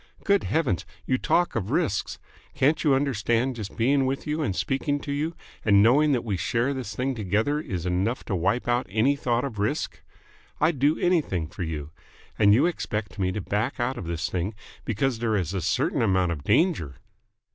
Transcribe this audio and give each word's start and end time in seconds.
Good 0.23 0.45
Heavens, 0.45 0.83
you 1.05 1.19
talk 1.19 1.55
of 1.55 1.69
risks. 1.69 2.17
Can't 2.55 2.83
you 2.83 2.95
understand 2.95 3.51
that 3.51 3.57
just 3.57 3.77
being 3.77 4.07
with 4.07 4.25
you 4.25 4.41
and 4.41 4.55
speaking 4.55 4.99
to 5.01 5.11
you 5.11 5.35
and 5.63 5.83
knowing 5.83 6.11
that 6.13 6.23
we 6.23 6.37
share 6.37 6.73
this 6.73 6.95
thing 6.95 7.13
together 7.13 7.59
is 7.59 7.85
enough 7.85 8.23
to 8.23 8.35
wipe 8.35 8.67
out 8.67 8.87
any 8.89 9.15
thought 9.15 9.45
of 9.45 9.59
risk? 9.59 10.01
I'd 10.59 10.79
do 10.79 10.97
anything 10.99 11.45
for 11.45 11.61
you. 11.61 11.91
And 12.39 12.51
you 12.51 12.65
expect 12.65 13.19
me 13.19 13.31
to 13.31 13.41
back 13.41 13.79
out 13.79 13.99
of 13.99 14.05
this 14.07 14.27
thing 14.27 14.55
because 14.85 15.19
there 15.19 15.35
is 15.35 15.53
a 15.53 15.61
certain 15.61 16.01
amount 16.01 16.31
of 16.31 16.43
danger!" 16.43 16.95